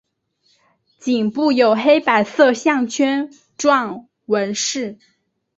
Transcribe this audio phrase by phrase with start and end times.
[0.97, 4.97] 颈部有黑白色的项圈状纹饰。